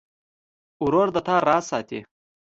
[0.85, 1.99] ورور د تا راز ساتي.